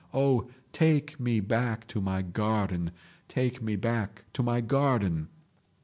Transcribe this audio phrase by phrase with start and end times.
[0.15, 0.47] Oh!
[0.73, 2.89] take me back to my garden!
[3.27, 5.27] Take me back to my garden!